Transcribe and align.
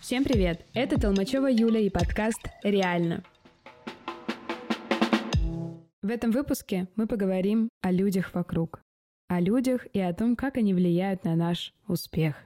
Всем 0.00 0.22
привет! 0.22 0.64
Это 0.72 1.00
Толмачева 1.00 1.48
Юля 1.50 1.80
и 1.80 1.90
подкаст 1.90 2.40
«Реально». 2.62 3.24
В 6.02 6.10
этом 6.10 6.30
выпуске 6.30 6.86
мы 6.94 7.08
поговорим 7.08 7.68
о 7.80 7.90
людях 7.90 8.34
вокруг. 8.34 8.80
О 9.26 9.40
людях 9.40 9.88
и 9.92 9.98
о 9.98 10.14
том, 10.14 10.36
как 10.36 10.58
они 10.58 10.74
влияют 10.74 11.24
на 11.24 11.34
наш 11.34 11.74
успех. 11.88 12.36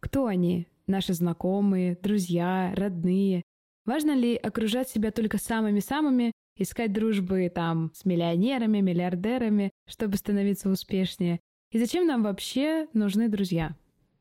Кто 0.00 0.26
они? 0.26 0.68
Наши 0.86 1.14
знакомые, 1.14 1.96
друзья, 2.02 2.74
родные? 2.76 3.42
Важно 3.86 4.14
ли 4.14 4.36
окружать 4.36 4.90
себя 4.90 5.10
только 5.10 5.38
самыми-самыми, 5.38 6.32
искать 6.56 6.92
дружбы 6.92 7.50
там 7.54 7.90
с 7.94 8.04
миллионерами, 8.04 8.80
миллиардерами, 8.80 9.70
чтобы 9.86 10.16
становиться 10.16 10.68
успешнее? 10.68 11.40
И 11.70 11.78
зачем 11.78 12.06
нам 12.06 12.22
вообще 12.22 12.88
нужны 12.92 13.28
друзья? 13.28 13.74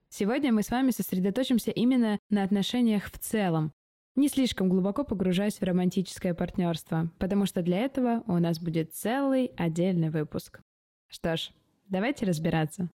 Сегодня 0.09 0.53
мы 0.53 0.63
с 0.63 0.69
вами 0.69 0.91
сосредоточимся 0.91 1.71
именно 1.71 2.19
на 2.29 2.43
отношениях 2.43 3.11
в 3.11 3.17
целом, 3.17 3.73
не 4.15 4.29
слишком 4.29 4.69
глубоко 4.69 5.03
погружаясь 5.03 5.59
в 5.59 5.63
романтическое 5.63 6.35
партнерство, 6.35 7.09
потому 7.17 7.47
что 7.47 7.63
для 7.63 7.79
этого 7.79 8.23
у 8.27 8.37
нас 8.37 8.59
будет 8.59 8.93
целый 8.93 9.47
отдельный 9.57 10.11
выпуск. 10.11 10.61
Что 11.07 11.35
ж, 11.35 11.49
давайте 11.89 12.27
разбираться. 12.27 12.89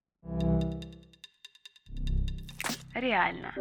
Реально. 2.94 3.54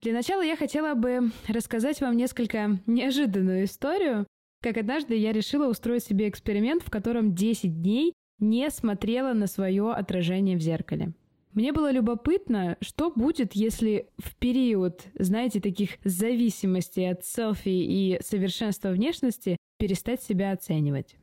Для 0.00 0.12
начала 0.12 0.42
я 0.42 0.56
хотела 0.56 0.94
бы 0.94 1.32
рассказать 1.48 2.00
вам 2.00 2.16
несколько 2.16 2.78
неожиданную 2.86 3.64
историю, 3.64 4.26
как 4.62 4.76
однажды 4.76 5.16
я 5.16 5.32
решила 5.32 5.68
устроить 5.68 6.04
себе 6.04 6.28
эксперимент, 6.28 6.82
в 6.84 6.90
котором 6.90 7.34
10 7.34 7.82
дней 7.82 8.12
не 8.38 8.70
смотрела 8.70 9.32
на 9.32 9.48
свое 9.48 9.92
отражение 9.92 10.56
в 10.56 10.60
зеркале. 10.60 11.14
Мне 11.52 11.72
было 11.72 11.90
любопытно, 11.90 12.76
что 12.80 13.10
будет, 13.10 13.54
если 13.54 14.08
в 14.18 14.36
период, 14.36 15.02
знаете, 15.18 15.60
таких 15.60 15.98
зависимостей 16.04 17.10
от 17.10 17.24
селфи 17.24 17.68
и 17.68 18.20
совершенства 18.22 18.90
внешности 18.90 19.56
перестать 19.78 20.22
себя 20.22 20.52
оценивать. 20.52 21.16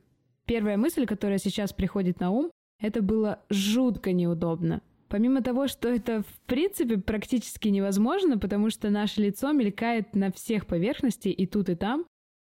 Первая 0.44 0.76
мысль, 0.76 1.06
которая 1.06 1.38
сейчас 1.38 1.72
приходит 1.72 2.20
на 2.20 2.30
ум, 2.30 2.50
это 2.78 3.00
было 3.00 3.40
жутко 3.48 4.12
неудобно. 4.12 4.82
Помимо 5.16 5.40
того, 5.40 5.66
что 5.66 5.88
это 5.88 6.20
в 6.20 6.40
принципе 6.44 6.98
практически 6.98 7.68
невозможно, 7.68 8.36
потому 8.36 8.68
что 8.68 8.90
наше 8.90 9.22
лицо 9.22 9.50
мелькает 9.52 10.14
на 10.14 10.30
всех 10.30 10.66
поверхностях 10.66 11.32
и 11.34 11.46
тут, 11.46 11.70
и 11.70 11.74
там, 11.74 12.04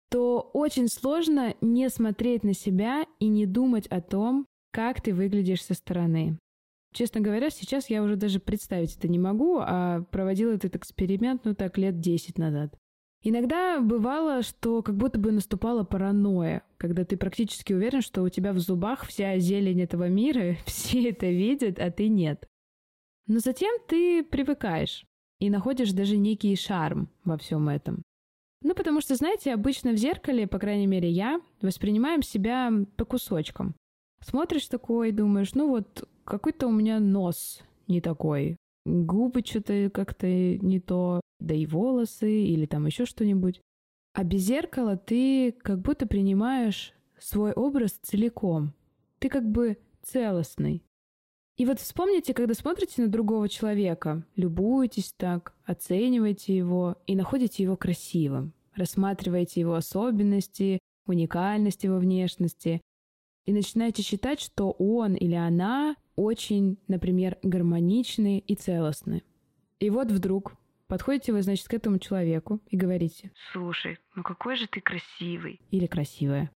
то 0.09 0.39
очень 0.53 0.87
сложно 0.87 1.53
не 1.59 1.89
смотреть 1.89 2.45
на 2.45 2.53
себя 2.53 3.03
и 3.19 3.27
не 3.27 3.45
думать 3.45 3.87
о 3.87 3.99
том, 3.99 4.45
как 4.71 5.01
ты 5.01 5.13
выглядишь 5.13 5.65
со 5.65 5.73
стороны. 5.73 6.39
Честно 6.93 7.19
говоря, 7.19 7.49
сейчас 7.49 7.89
я 7.89 8.01
уже 8.01 8.15
даже 8.15 8.39
представить 8.39 8.95
это 8.95 9.09
не 9.09 9.19
могу, 9.19 9.57
а 9.59 10.03
проводила 10.09 10.53
этот 10.53 10.77
эксперимент, 10.77 11.41
ну 11.43 11.53
так, 11.53 11.77
лет 11.77 11.99
10 11.99 12.37
назад. 12.37 12.73
Иногда 13.21 13.81
бывало, 13.81 14.43
что 14.43 14.81
как 14.81 14.95
будто 14.95 15.19
бы 15.19 15.33
наступала 15.33 15.83
паранойя, 15.83 16.63
когда 16.77 17.03
ты 17.03 17.17
практически 17.17 17.73
уверен, 17.73 18.01
что 18.01 18.23
у 18.23 18.29
тебя 18.29 18.53
в 18.53 18.59
зубах 18.59 19.05
вся 19.05 19.37
зелень 19.39 19.81
этого 19.81 20.07
мира, 20.07 20.55
все 20.65 21.09
это 21.09 21.25
видят, 21.25 21.79
а 21.79 21.91
ты 21.91 22.07
нет. 22.07 22.47
Но 23.27 23.39
затем 23.39 23.73
ты 23.87 24.23
привыкаешь 24.23 25.05
и 25.39 25.49
находишь 25.49 25.91
даже 25.91 26.17
некий 26.17 26.55
шарм 26.55 27.09
во 27.23 27.37
всем 27.37 27.69
этом. 27.69 28.03
Ну, 28.63 28.75
потому 28.75 29.01
что, 29.01 29.15
знаете, 29.15 29.53
обычно 29.53 29.91
в 29.91 29.97
зеркале, 29.97 30.47
по 30.47 30.59
крайней 30.59 30.87
мере 30.87 31.09
я, 31.09 31.41
воспринимаем 31.61 32.21
себя 32.21 32.71
по 32.95 33.05
кусочкам. 33.05 33.75
Смотришь 34.23 34.67
такой, 34.67 35.11
думаешь, 35.11 35.55
ну 35.55 35.67
вот 35.67 36.07
какой-то 36.25 36.67
у 36.67 36.71
меня 36.71 36.99
нос 36.99 37.63
не 37.87 38.01
такой, 38.01 38.57
губы 38.85 39.41
что-то 39.43 39.89
как-то 39.89 40.27
не 40.27 40.79
то, 40.79 41.21
да 41.39 41.55
и 41.55 41.65
волосы 41.65 42.43
или 42.43 42.67
там 42.67 42.85
еще 42.85 43.05
что-нибудь. 43.05 43.59
А 44.13 44.23
без 44.23 44.41
зеркала 44.41 44.95
ты 44.95 45.53
как 45.53 45.81
будто 45.81 46.05
принимаешь 46.05 46.93
свой 47.17 47.53
образ 47.53 47.93
целиком. 48.03 48.73
Ты 49.19 49.29
как 49.29 49.49
бы 49.49 49.77
целостный. 50.03 50.83
И 51.61 51.65
вот 51.65 51.79
вспомните, 51.79 52.33
когда 52.33 52.55
смотрите 52.55 53.03
на 53.03 53.07
другого 53.07 53.47
человека, 53.47 54.25
любуетесь 54.35 55.13
так, 55.15 55.53
оцениваете 55.63 56.57
его 56.57 56.97
и 57.05 57.15
находите 57.15 57.61
его 57.61 57.77
красивым, 57.77 58.51
рассматриваете 58.73 59.59
его 59.59 59.75
особенности, 59.75 60.79
уникальность 61.05 61.83
его 61.83 61.97
внешности, 61.99 62.81
и 63.45 63.53
начинаете 63.53 64.01
считать, 64.01 64.41
что 64.41 64.71
он 64.71 65.13
или 65.13 65.35
она 65.35 65.95
очень, 66.15 66.79
например, 66.87 67.37
гармоничны 67.43 68.39
и 68.39 68.55
целостны. 68.55 69.21
И 69.79 69.91
вот 69.91 70.11
вдруг 70.11 70.55
подходите 70.87 71.31
вы, 71.31 71.43
значит, 71.43 71.67
к 71.67 71.75
этому 71.75 71.99
человеку 71.99 72.59
и 72.71 72.75
говорите, 72.75 73.33
«Слушай, 73.51 73.99
ну 74.15 74.23
какой 74.23 74.55
же 74.55 74.65
ты 74.65 74.81
красивый!» 74.81 75.61
или 75.69 75.85
«красивая». 75.85 76.49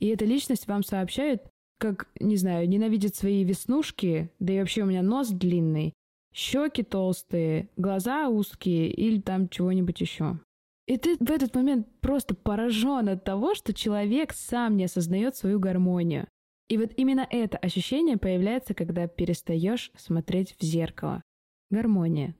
И 0.00 0.08
эта 0.08 0.24
личность 0.24 0.66
вам 0.66 0.82
сообщает, 0.82 1.44
как, 1.84 2.08
не 2.18 2.36
знаю, 2.36 2.66
ненавидит 2.66 3.14
свои 3.14 3.44
веснушки, 3.44 4.30
да 4.38 4.54
и 4.54 4.58
вообще 4.58 4.84
у 4.84 4.86
меня 4.86 5.02
нос 5.02 5.28
длинный, 5.28 5.92
щеки 6.32 6.82
толстые, 6.82 7.68
глаза 7.76 8.30
узкие 8.30 8.90
или 8.90 9.20
там 9.20 9.50
чего-нибудь 9.50 10.00
еще. 10.00 10.38
И 10.86 10.96
ты 10.96 11.18
в 11.18 11.30
этот 11.30 11.54
момент 11.54 11.86
просто 12.00 12.34
поражен 12.34 13.10
от 13.10 13.24
того, 13.24 13.54
что 13.54 13.74
человек 13.74 14.32
сам 14.32 14.78
не 14.78 14.84
осознает 14.84 15.36
свою 15.36 15.60
гармонию. 15.60 16.26
И 16.70 16.78
вот 16.78 16.90
именно 16.96 17.26
это 17.28 17.58
ощущение 17.58 18.16
появляется, 18.16 18.72
когда 18.72 19.06
перестаешь 19.06 19.92
смотреть 19.94 20.56
в 20.58 20.64
зеркало. 20.64 21.22
Гармония. 21.70 22.34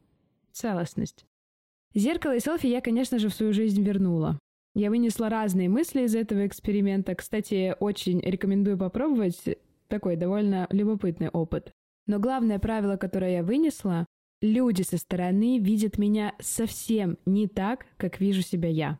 Целостность. 0.53 1.27
Зеркало 1.93 2.35
и 2.35 2.41
селфи 2.41 2.67
я, 2.67 2.81
конечно 2.81 3.19
же, 3.19 3.29
в 3.29 3.35
свою 3.35 3.53
жизнь 3.53 3.83
вернула. 3.83 4.39
Я 4.75 4.91
вынесла 4.91 5.29
разные 5.29 5.69
мысли 5.69 6.03
из 6.03 6.17
этого 6.17 6.47
эксперимента. 6.47 7.15
Кстати, 7.15 7.77
очень 7.79 8.21
рекомендую 8.21 8.77
попробовать. 8.77 9.41
Такой 9.89 10.17
довольно 10.17 10.67
любопытный 10.71 11.29
опыт. 11.29 11.71
Но 12.07 12.19
главное 12.19 12.59
правило, 12.59 12.97
которое 12.97 13.35
я 13.35 13.43
вынесла, 13.45 14.07
люди 14.43 14.83
со 14.83 14.99
стороны 14.99 15.59
видят 15.59 15.97
меня 15.97 16.35
совсем 16.41 17.19
не 17.25 17.47
так, 17.47 17.87
как 17.97 18.21
вижу 18.21 18.43
себя 18.43 18.69
я. 18.69 18.99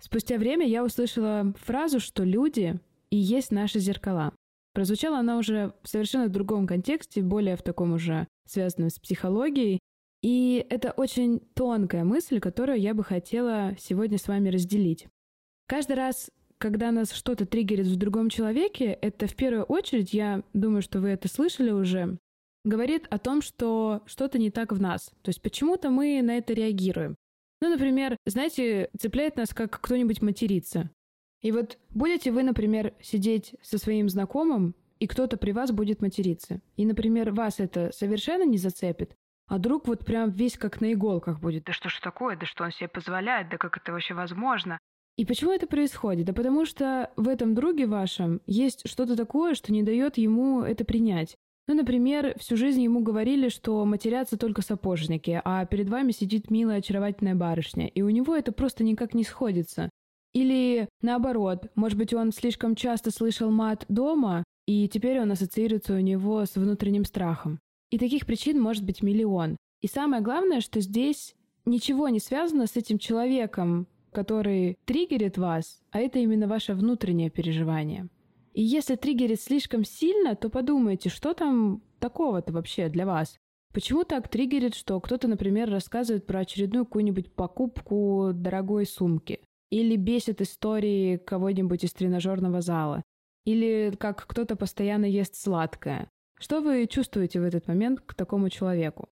Спустя 0.00 0.38
время 0.38 0.66
я 0.66 0.84
услышала 0.84 1.52
фразу, 1.58 2.00
что 2.00 2.22
люди 2.22 2.78
и 3.10 3.16
есть 3.16 3.50
наши 3.50 3.80
зеркала. 3.80 4.32
Прозвучала 4.72 5.18
она 5.18 5.38
уже 5.38 5.74
в 5.82 5.88
совершенно 5.88 6.28
другом 6.28 6.66
контексте, 6.66 7.22
более 7.22 7.56
в 7.56 7.62
таком 7.62 7.92
уже 7.92 8.28
связанном 8.46 8.90
с 8.90 8.98
психологией. 8.98 9.80
И 10.22 10.66
это 10.68 10.90
очень 10.92 11.40
тонкая 11.54 12.04
мысль, 12.04 12.40
которую 12.40 12.78
я 12.78 12.94
бы 12.94 13.02
хотела 13.02 13.74
сегодня 13.78 14.18
с 14.18 14.28
вами 14.28 14.50
разделить. 14.50 15.06
Каждый 15.66 15.96
раз, 15.96 16.30
когда 16.58 16.90
нас 16.90 17.12
что-то 17.12 17.46
триггерит 17.46 17.86
в 17.86 17.96
другом 17.96 18.28
человеке, 18.28 18.86
это 19.00 19.26
в 19.26 19.34
первую 19.34 19.64
очередь, 19.64 20.12
я 20.12 20.42
думаю, 20.52 20.82
что 20.82 21.00
вы 21.00 21.08
это 21.08 21.28
слышали 21.28 21.70
уже, 21.70 22.18
говорит 22.64 23.06
о 23.08 23.18
том, 23.18 23.40
что 23.40 24.02
что-то 24.06 24.38
не 24.38 24.50
так 24.50 24.72
в 24.72 24.80
нас. 24.80 25.10
То 25.22 25.30
есть 25.30 25.40
почему-то 25.40 25.90
мы 25.90 26.20
на 26.22 26.36
это 26.36 26.52
реагируем. 26.52 27.16
Ну, 27.62 27.70
например, 27.70 28.16
знаете, 28.26 28.90
цепляет 28.98 29.36
нас, 29.36 29.54
как 29.54 29.80
кто-нибудь 29.80 30.22
матерится. 30.22 30.90
И 31.42 31.52
вот 31.52 31.78
будете 31.90 32.30
вы, 32.30 32.42
например, 32.42 32.94
сидеть 33.00 33.54
со 33.62 33.78
своим 33.78 34.08
знакомым, 34.08 34.74
и 34.98 35.06
кто-то 35.06 35.38
при 35.38 35.52
вас 35.52 35.72
будет 35.72 36.02
материться. 36.02 36.60
И, 36.76 36.84
например, 36.84 37.32
вас 37.32 37.58
это 37.58 37.90
совершенно 37.94 38.44
не 38.44 38.58
зацепит, 38.58 39.16
а 39.50 39.58
друг 39.58 39.88
вот 39.88 40.06
прям 40.06 40.30
весь 40.30 40.56
как 40.56 40.80
на 40.80 40.92
иголках 40.92 41.40
будет. 41.40 41.64
Да 41.64 41.72
что 41.72 41.88
ж 41.88 41.98
такое, 42.00 42.36
да 42.36 42.46
что 42.46 42.62
он 42.62 42.70
себе 42.70 42.88
позволяет, 42.88 43.48
да 43.50 43.58
как 43.58 43.76
это 43.76 43.90
вообще 43.90 44.14
возможно? 44.14 44.78
И 45.16 45.26
почему 45.26 45.52
это 45.52 45.66
происходит? 45.66 46.26
Да 46.26 46.32
потому 46.32 46.64
что 46.64 47.10
в 47.16 47.28
этом 47.28 47.54
друге 47.54 47.86
вашем 47.86 48.40
есть 48.46 48.88
что-то 48.88 49.16
такое, 49.16 49.54
что 49.54 49.72
не 49.72 49.82
дает 49.82 50.18
ему 50.18 50.62
это 50.62 50.84
принять. 50.84 51.34
Ну, 51.66 51.74
например, 51.74 52.38
всю 52.38 52.56
жизнь 52.56 52.80
ему 52.80 53.00
говорили, 53.00 53.48
что 53.48 53.84
матерятся 53.84 54.36
только 54.36 54.62
сапожники, 54.62 55.40
а 55.44 55.66
перед 55.66 55.88
вами 55.88 56.12
сидит 56.12 56.48
милая 56.48 56.78
очаровательная 56.78 57.34
барышня, 57.34 57.88
и 57.88 58.02
у 58.02 58.08
него 58.08 58.36
это 58.36 58.52
просто 58.52 58.84
никак 58.84 59.14
не 59.14 59.24
сходится. 59.24 59.90
Или 60.32 60.88
наоборот, 61.02 61.66
может 61.74 61.98
быть, 61.98 62.14
он 62.14 62.32
слишком 62.32 62.76
часто 62.76 63.10
слышал 63.10 63.50
мат 63.50 63.84
дома, 63.88 64.44
и 64.66 64.88
теперь 64.88 65.20
он 65.20 65.32
ассоциируется 65.32 65.94
у 65.94 66.00
него 66.00 66.46
с 66.46 66.54
внутренним 66.54 67.04
страхом. 67.04 67.58
И 67.90 67.98
таких 67.98 68.26
причин 68.26 68.60
может 68.60 68.84
быть 68.84 69.02
миллион. 69.02 69.56
И 69.80 69.86
самое 69.86 70.22
главное, 70.22 70.60
что 70.60 70.80
здесь 70.80 71.34
ничего 71.64 72.08
не 72.08 72.20
связано 72.20 72.66
с 72.66 72.76
этим 72.76 72.98
человеком, 72.98 73.86
который 74.12 74.78
триггерит 74.84 75.38
вас, 75.38 75.82
а 75.90 76.00
это 76.00 76.18
именно 76.18 76.46
ваше 76.46 76.74
внутреннее 76.74 77.30
переживание. 77.30 78.08
И 78.52 78.62
если 78.62 78.96
триггерит 78.96 79.40
слишком 79.40 79.84
сильно, 79.84 80.34
то 80.34 80.50
подумайте, 80.50 81.08
что 81.08 81.34
там 81.34 81.82
такого-то 81.98 82.52
вообще 82.52 82.88
для 82.88 83.06
вас? 83.06 83.36
Почему 83.72 84.02
так 84.02 84.28
триггерит, 84.28 84.74
что 84.74 84.98
кто-то, 85.00 85.28
например, 85.28 85.70
рассказывает 85.70 86.26
про 86.26 86.40
очередную 86.40 86.84
какую-нибудь 86.84 87.32
покупку 87.32 88.32
дорогой 88.34 88.86
сумки? 88.86 89.40
Или 89.70 89.94
бесит 89.94 90.40
истории 90.40 91.18
кого-нибудь 91.18 91.84
из 91.84 91.92
тренажерного 91.92 92.60
зала? 92.60 93.02
Или 93.44 93.94
как 93.96 94.26
кто-то 94.26 94.56
постоянно 94.56 95.04
ест 95.04 95.36
сладкое. 95.36 96.10
Что 96.42 96.62
вы 96.62 96.86
чувствуете 96.86 97.38
в 97.38 97.44
этот 97.44 97.68
момент 97.68 98.00
к 98.00 98.14
такому 98.14 98.48
человеку? 98.48 99.10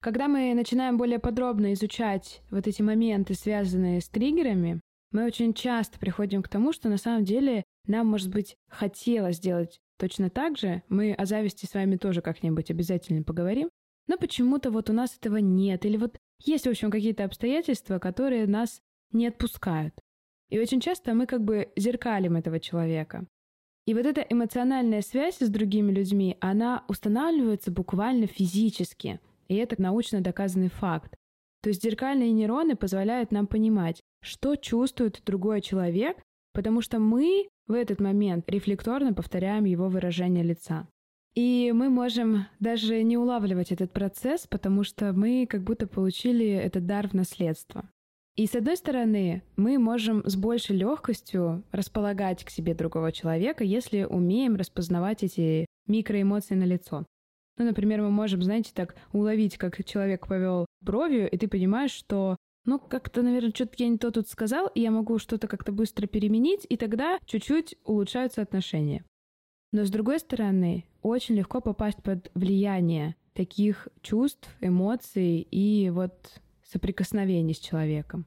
Когда 0.00 0.28
мы 0.28 0.54
начинаем 0.54 0.98
более 0.98 1.18
подробно 1.18 1.72
изучать 1.72 2.42
вот 2.48 2.68
эти 2.68 2.80
моменты, 2.80 3.34
связанные 3.34 4.00
с 4.00 4.08
триггерами, 4.08 4.80
мы 5.10 5.26
очень 5.26 5.52
часто 5.52 5.98
приходим 5.98 6.44
к 6.44 6.48
тому, 6.48 6.72
что 6.72 6.88
на 6.88 6.96
самом 6.96 7.24
деле 7.24 7.64
нам, 7.88 8.06
может 8.06 8.30
быть, 8.30 8.54
хотелось 8.68 9.36
сделать 9.36 9.80
точно 9.98 10.30
так 10.30 10.56
же. 10.56 10.84
Мы 10.88 11.12
о 11.12 11.26
зависти 11.26 11.66
с 11.66 11.74
вами 11.74 11.96
тоже 11.96 12.22
как-нибудь 12.22 12.70
обязательно 12.70 13.24
поговорим. 13.24 13.68
Но 14.06 14.16
почему-то 14.16 14.70
вот 14.70 14.90
у 14.90 14.92
нас 14.92 15.16
этого 15.16 15.38
нет. 15.38 15.84
Или 15.84 15.96
вот 15.96 16.18
есть, 16.38 16.66
в 16.66 16.70
общем, 16.70 16.92
какие-то 16.92 17.24
обстоятельства, 17.24 17.98
которые 17.98 18.46
нас 18.46 18.80
не 19.10 19.26
отпускают. 19.26 19.94
И 20.50 20.58
очень 20.60 20.80
часто 20.80 21.14
мы 21.14 21.26
как 21.26 21.42
бы 21.42 21.72
зеркалим 21.76 22.36
этого 22.36 22.60
человека. 22.60 23.26
И 23.90 23.94
вот 23.94 24.06
эта 24.06 24.20
эмоциональная 24.20 25.02
связь 25.02 25.38
с 25.40 25.48
другими 25.48 25.90
людьми, 25.90 26.36
она 26.38 26.84
устанавливается 26.86 27.72
буквально 27.72 28.28
физически. 28.28 29.18
И 29.48 29.56
это 29.56 29.82
научно 29.82 30.20
доказанный 30.20 30.68
факт. 30.68 31.16
То 31.60 31.70
есть 31.70 31.82
зеркальные 31.82 32.30
нейроны 32.30 32.76
позволяют 32.76 33.32
нам 33.32 33.48
понимать, 33.48 34.00
что 34.22 34.54
чувствует 34.54 35.20
другой 35.26 35.60
человек, 35.60 36.18
потому 36.52 36.82
что 36.82 37.00
мы 37.00 37.48
в 37.66 37.72
этот 37.72 38.00
момент 38.00 38.44
рефлекторно 38.48 39.12
повторяем 39.12 39.64
его 39.64 39.88
выражение 39.88 40.44
лица. 40.44 40.86
И 41.34 41.72
мы 41.74 41.90
можем 41.90 42.46
даже 42.60 43.02
не 43.02 43.18
улавливать 43.18 43.72
этот 43.72 43.92
процесс, 43.92 44.46
потому 44.46 44.84
что 44.84 45.12
мы 45.12 45.48
как 45.50 45.64
будто 45.64 45.88
получили 45.88 46.46
этот 46.46 46.86
дар 46.86 47.08
в 47.08 47.14
наследство. 47.14 47.90
И 48.36 48.46
с 48.46 48.54
одной 48.54 48.76
стороны, 48.76 49.42
мы 49.56 49.78
можем 49.78 50.22
с 50.24 50.36
большей 50.36 50.76
легкостью 50.76 51.64
располагать 51.72 52.44
к 52.44 52.50
себе 52.50 52.74
другого 52.74 53.12
человека, 53.12 53.64
если 53.64 54.04
умеем 54.04 54.56
распознавать 54.56 55.22
эти 55.22 55.66
микроэмоции 55.86 56.54
на 56.54 56.64
лицо. 56.64 57.04
Ну, 57.58 57.64
например, 57.64 58.00
мы 58.00 58.10
можем, 58.10 58.42
знаете, 58.42 58.70
так 58.74 58.94
уловить, 59.12 59.58
как 59.58 59.84
человек 59.84 60.26
повел 60.26 60.66
бровью, 60.80 61.30
и 61.30 61.36
ты 61.36 61.48
понимаешь, 61.48 61.90
что 61.90 62.36
ну, 62.64 62.78
как-то, 62.78 63.22
наверное, 63.22 63.50
что-то 63.50 63.74
я 63.78 63.88
не 63.88 63.98
то 63.98 64.10
тут 64.10 64.28
сказал, 64.28 64.68
и 64.68 64.80
я 64.80 64.90
могу 64.90 65.18
что-то 65.18 65.48
как-то 65.48 65.72
быстро 65.72 66.06
переменить, 66.06 66.66
и 66.68 66.76
тогда 66.76 67.18
чуть-чуть 67.24 67.76
улучшаются 67.84 68.42
отношения. 68.42 69.04
Но 69.72 69.84
с 69.84 69.90
другой 69.90 70.18
стороны, 70.18 70.84
очень 71.02 71.36
легко 71.36 71.60
попасть 71.60 72.02
под 72.02 72.30
влияние 72.34 73.16
таких 73.34 73.88
чувств, 74.02 74.48
эмоций 74.60 75.46
и 75.50 75.90
вот 75.90 76.40
соприкосновений 76.70 77.54
с 77.54 77.58
человеком. 77.58 78.26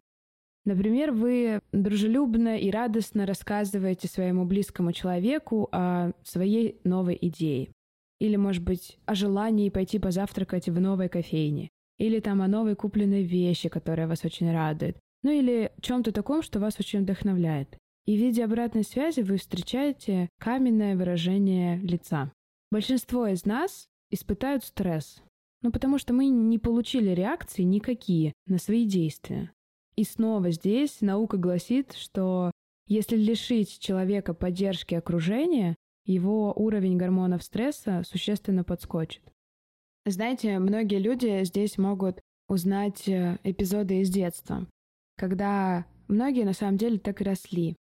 Например, 0.65 1.11
вы 1.11 1.59
дружелюбно 1.73 2.57
и 2.57 2.71
радостно 2.71 3.25
рассказываете 3.25 4.07
своему 4.07 4.45
близкому 4.45 4.93
человеку 4.93 5.67
о 5.71 6.11
своей 6.23 6.79
новой 6.83 7.17
идее. 7.19 7.71
Или, 8.19 8.37
может 8.37 8.63
быть, 8.63 8.97
о 9.05 9.15
желании 9.15 9.69
пойти 9.69 9.99
позавтракать 9.99 10.69
в 10.69 10.79
новой 10.79 11.09
кофейне. 11.09 11.69
Или 11.97 12.19
там 12.19 12.41
о 12.41 12.47
новой 12.47 12.75
купленной 12.75 13.23
вещи, 13.23 13.67
которая 13.67 14.07
вас 14.07 14.23
очень 14.23 14.51
радует. 14.51 14.97
Ну 15.23 15.31
или 15.31 15.71
чем-то 15.81 16.11
таком, 16.11 16.41
что 16.41 16.59
вас 16.59 16.79
очень 16.79 17.01
вдохновляет. 17.01 17.77
И 18.05 18.15
в 18.15 18.19
виде 18.19 18.43
обратной 18.43 18.83
связи 18.83 19.21
вы 19.21 19.37
встречаете 19.37 20.29
каменное 20.39 20.95
выражение 20.95 21.77
лица. 21.77 22.31
Большинство 22.71 23.27
из 23.27 23.45
нас 23.45 23.87
испытают 24.11 24.63
стресс. 24.63 25.21
Ну 25.63 25.71
потому 25.71 25.97
что 25.97 26.13
мы 26.13 26.27
не 26.27 26.59
получили 26.59 27.09
реакции 27.11 27.63
никакие 27.63 28.33
на 28.45 28.57
свои 28.57 28.85
действия. 28.85 29.51
И 29.95 30.03
снова 30.03 30.51
здесь 30.51 31.01
наука 31.01 31.37
гласит, 31.37 31.93
что 31.93 32.51
если 32.87 33.15
лишить 33.15 33.79
человека 33.79 34.33
поддержки 34.33 34.93
окружения, 34.93 35.75
его 36.05 36.53
уровень 36.53 36.97
гормонов 36.97 37.43
стресса 37.43 38.03
существенно 38.05 38.65
подскочит. 38.65 39.23
Знаете, 40.05 40.59
многие 40.59 40.99
люди 40.99 41.43
здесь 41.45 41.77
могут 41.77 42.19
узнать 42.49 43.07
э, 43.07 43.39
эпизоды 43.45 44.01
из 44.01 44.09
детства, 44.09 44.67
когда 45.17 45.85
многие 46.09 46.43
на 46.43 46.51
самом 46.51 46.75
деле 46.75 46.99
так 46.99 47.21
и 47.21 47.23
росли. 47.23 47.77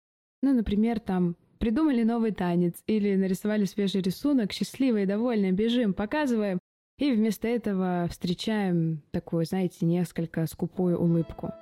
Ну, 0.43 0.53
например, 0.53 0.99
там 0.99 1.37
придумали 1.59 2.03
новый 2.03 2.33
танец 2.33 2.75
или 2.89 3.15
нарисовали 3.15 3.67
свежий 3.67 4.03
рисунок, 4.03 4.53
счастливые, 4.53 5.07
довольные, 5.07 5.53
бежим, 5.53 5.95
показываем, 5.95 6.59
и 6.99 7.13
вместо 7.13 7.49
этого 7.49 8.07
встречаем 8.11 9.03
такую, 9.13 9.45
знаете, 9.47 9.87
несколько 9.87 10.47
скупую 10.47 11.01
улыбку. 11.01 11.53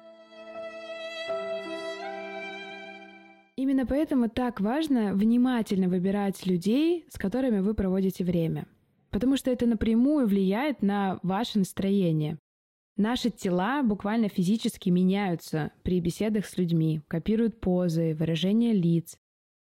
Именно 3.57 3.87
поэтому 3.87 4.29
так 4.29 4.61
важно 4.61 5.15
внимательно 5.15 5.89
выбирать 5.89 6.47
людей, 6.47 7.07
с 7.09 7.19
которыми 7.19 7.61
вы 7.61 7.75
проводите 7.75 8.25
время. 8.25 8.67
Потому 9.11 9.37
что 9.37 9.51
это 9.51 9.67
напрямую 9.67 10.27
влияет 10.27 10.83
на 10.83 11.19
ваше 11.23 11.59
настроение. 11.59 12.39
Наши 12.97 13.31
тела 13.31 13.83
буквально 13.83 14.29
физически 14.29 14.89
меняются 14.89 15.73
при 15.83 16.01
беседах 16.01 16.47
с 16.47 16.57
людьми, 16.57 17.03
копируют 17.09 17.61
позы, 17.61 18.15
выражения 18.15 18.73
лиц. 18.73 19.17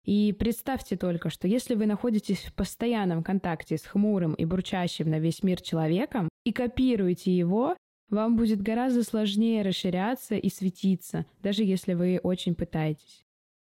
И 0.06 0.34
представьте 0.34 0.98
только, 0.98 1.30
что 1.30 1.48
если 1.48 1.76
вы 1.76 1.86
находитесь 1.86 2.44
в 2.44 2.54
постоянном 2.54 3.24
контакте 3.24 3.78
с 3.78 3.84
хмурым 3.86 4.34
и 4.34 4.44
бурчащим 4.44 5.10
на 5.10 5.20
весь 5.20 5.44
мир 5.44 5.62
человеком 5.62 6.28
и 6.44 6.52
копируете 6.52 7.36
его, 7.36 7.78
вам 8.10 8.36
будет 8.36 8.62
гораздо 8.62 9.04
сложнее 9.04 9.62
расширяться 9.62 10.36
и 10.36 10.50
светиться, 10.50 11.26
даже 11.42 11.64
если 11.64 11.94
вы 11.94 12.20
очень 12.22 12.54
пытаетесь. 12.54 13.24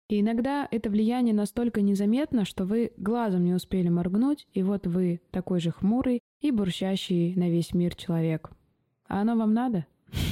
И 0.07 0.21
иногда 0.21 0.67
это 0.71 0.89
влияние 0.89 1.35
настолько 1.35 1.81
незаметно, 1.81 2.45
что 2.45 2.65
вы 2.65 2.91
глазом 2.97 3.43
не 3.43 3.53
успели 3.53 3.89
моргнуть, 3.89 4.47
и 4.53 4.63
вот 4.63 4.87
вы 4.87 5.21
такой 5.31 5.59
же 5.59 5.71
хмурый 5.71 6.21
и 6.41 6.51
бурчащий 6.51 7.35
на 7.35 7.49
весь 7.49 7.73
мир 7.73 7.95
человек. 7.95 8.49
А 9.07 9.21
оно 9.21 9.35
вам 9.35 9.53
надо? 9.53 9.85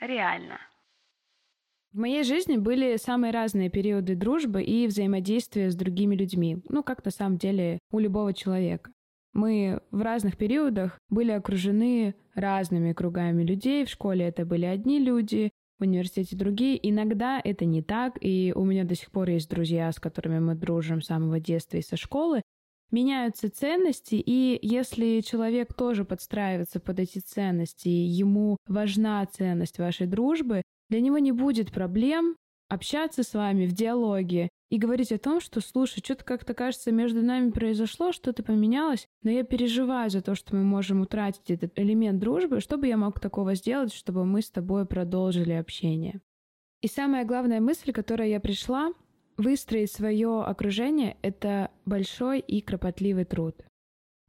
Реально. 0.00 0.58
В 1.92 1.98
моей 1.98 2.22
жизни 2.22 2.56
были 2.56 2.96
самые 2.96 3.32
разные 3.32 3.68
периоды 3.68 4.14
дружбы 4.14 4.62
и 4.62 4.86
взаимодействия 4.86 5.70
с 5.70 5.74
другими 5.74 6.14
людьми. 6.14 6.58
Ну, 6.68 6.84
как 6.84 7.04
на 7.04 7.10
самом 7.10 7.36
деле 7.36 7.80
у 7.90 7.98
любого 7.98 8.32
человека. 8.32 8.92
Мы 9.32 9.80
в 9.90 10.00
разных 10.00 10.36
периодах 10.36 10.98
были 11.08 11.32
окружены 11.32 12.14
разными 12.34 12.92
кругами 12.92 13.42
людей. 13.42 13.84
В 13.84 13.90
школе 13.90 14.26
это 14.26 14.44
были 14.44 14.66
одни 14.66 15.00
люди, 15.00 15.50
в 15.80 15.82
университете 15.82 16.36
другие. 16.36 16.78
Иногда 16.88 17.40
это 17.42 17.64
не 17.64 17.82
так, 17.82 18.18
и 18.20 18.52
у 18.54 18.64
меня 18.64 18.84
до 18.84 18.94
сих 18.94 19.10
пор 19.10 19.30
есть 19.30 19.50
друзья, 19.50 19.90
с 19.90 19.98
которыми 19.98 20.38
мы 20.38 20.54
дружим 20.54 21.00
с 21.00 21.06
самого 21.06 21.40
детства 21.40 21.78
и 21.78 21.82
со 21.82 21.96
школы. 21.96 22.42
Меняются 22.90 23.50
ценности, 23.50 24.16
и 24.16 24.58
если 24.62 25.20
человек 25.20 25.74
тоже 25.74 26.04
подстраивается 26.04 26.80
под 26.80 26.98
эти 26.98 27.20
ценности, 27.20 27.88
ему 27.88 28.56
важна 28.66 29.24
ценность 29.26 29.78
вашей 29.78 30.06
дружбы, 30.06 30.62
для 30.88 31.00
него 31.00 31.18
не 31.18 31.30
будет 31.30 31.72
проблем 31.72 32.36
общаться 32.68 33.22
с 33.22 33.34
вами 33.34 33.66
в 33.66 33.72
диалоге 33.72 34.48
и 34.70 34.78
говорить 34.78 35.12
о 35.12 35.18
том, 35.18 35.40
что, 35.40 35.60
слушай, 35.60 36.00
что-то 36.02 36.24
как-то 36.24 36.54
кажется, 36.54 36.92
между 36.92 37.22
нами 37.22 37.50
произошло, 37.50 38.12
что-то 38.12 38.42
поменялось, 38.42 39.06
но 39.22 39.30
я 39.30 39.42
переживаю 39.42 40.10
за 40.10 40.22
то, 40.22 40.34
что 40.34 40.54
мы 40.54 40.62
можем 40.62 41.00
утратить 41.00 41.50
этот 41.50 41.78
элемент 41.78 42.20
дружбы, 42.20 42.60
что 42.60 42.76
бы 42.76 42.86
я 42.86 42.96
мог 42.96 43.18
такого 43.18 43.54
сделать, 43.54 43.92
чтобы 43.92 44.24
мы 44.24 44.42
с 44.42 44.50
тобой 44.50 44.86
продолжили 44.86 45.52
общение. 45.52 46.20
И 46.80 46.86
самая 46.86 47.24
главная 47.24 47.60
мысль, 47.60 47.92
к 47.92 47.96
которой 47.96 48.30
я 48.30 48.40
пришла, 48.40 48.92
выстроить 49.40 49.90
свое 49.90 50.42
окружение— 50.42 51.16
это 51.22 51.70
большой 51.86 52.40
и 52.40 52.60
кропотливый 52.60 53.24
труд. 53.24 53.56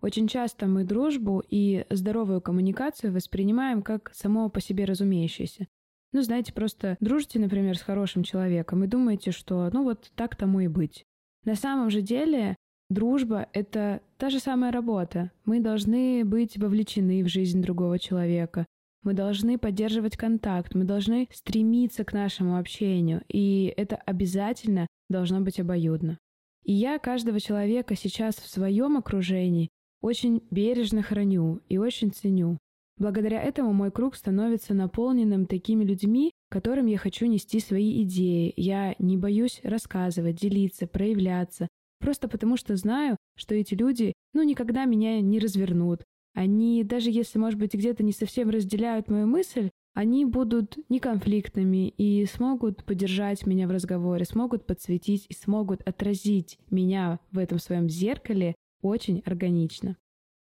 Очень 0.02 0.28
часто 0.28 0.66
мы 0.66 0.84
дружбу 0.84 1.44
и 1.48 1.86
здоровую 1.90 2.42
коммуникацию 2.42 3.14
воспринимаем 3.14 3.84
как 3.84 4.12
само 4.16 4.50
по 4.50 4.60
себе 4.60 4.86
разумеющееся. 4.86 5.68
Ну, 6.14 6.22
знаете, 6.24 6.54
просто 6.54 6.98
дружите, 7.00 7.40
например, 7.40 7.78
с 7.78 7.82
хорошим 7.82 8.24
человеком 8.24 8.84
и 8.84 8.88
думаете, 8.88 9.32
что 9.32 9.70
ну 9.72 9.84
вот 9.84 10.12
так 10.16 10.36
тому 10.36 10.62
и 10.62 10.68
быть. 10.68 11.06
На 11.46 11.56
самом 11.56 11.90
же 11.90 12.02
деле 12.02 12.56
дружба— 12.90 13.48
это 13.54 14.02
та 14.18 14.30
же 14.30 14.40
самая 14.40 14.72
работа. 14.72 15.32
Мы 15.46 15.60
должны 15.60 16.24
быть 16.26 16.58
вовлечены 16.58 17.24
в 17.24 17.28
жизнь 17.28 17.62
другого 17.62 18.00
человека. 18.00 18.66
Мы 19.04 19.14
должны 19.14 19.58
поддерживать 19.58 20.16
контакт, 20.16 20.76
мы 20.76 20.84
должны 20.84 21.28
стремиться 21.32 22.04
к 22.04 22.14
нашему 22.14 22.58
общению, 22.58 23.24
и 23.28 23.74
это 23.76 23.96
обязательно 23.96 24.86
должно 25.12 25.42
быть 25.42 25.60
обоюдно. 25.60 26.18
И 26.64 26.74
я 26.74 27.00
каждого 27.00 27.40
человека 27.40 27.96
сейчас 27.96 28.36
в 28.36 28.48
своем 28.48 28.98
окружении 28.98 29.70
очень 30.02 30.42
бережно 30.52 31.02
храню 31.02 31.62
и 31.70 31.78
очень 31.78 32.12
ценю. 32.12 32.58
Благодаря 32.98 33.42
этому 33.42 33.74
мой 33.74 33.92
круг 33.92 34.16
становится 34.16 34.74
наполненным 34.74 35.48
такими 35.48 35.84
людьми, 35.84 36.32
которым 36.50 36.86
я 36.86 36.98
хочу 36.98 37.26
нести 37.26 37.60
свои 37.60 38.04
идеи. 38.04 38.54
Я 38.56 38.96
не 39.00 39.18
боюсь 39.18 39.60
рассказывать, 39.64 40.40
делиться, 40.40 40.86
проявляться, 40.86 41.68
просто 42.00 42.28
потому 42.28 42.58
что 42.58 42.76
знаю, 42.76 43.18
что 43.36 43.56
эти 43.56 43.74
люди, 43.74 44.14
ну, 44.34 44.44
никогда 44.44 44.86
меня 44.86 45.20
не 45.22 45.40
развернут. 45.40 46.04
Они, 46.34 46.84
даже 46.84 47.10
если, 47.10 47.40
может 47.40 47.60
быть, 47.60 47.74
где-то 47.74 48.04
не 48.04 48.12
совсем 48.12 48.50
разделяют 48.50 49.10
мою 49.10 49.28
мысль, 49.28 49.70
они 49.94 50.26
будут 50.26 50.78
неконфликтными 50.90 51.90
и 51.90 52.26
смогут 52.26 52.84
поддержать 52.86 53.46
меня 53.46 53.68
в 53.68 53.72
разговоре, 53.72 54.26
смогут 54.26 54.66
подсветить 54.66 55.26
и 55.30 55.34
смогут 55.34 55.82
отразить 55.82 56.60
меня 56.70 57.20
в 57.32 57.38
этом 57.38 57.60
своем 57.60 57.90
зеркале 57.90 58.56
очень 58.82 59.22
органично. 59.26 59.98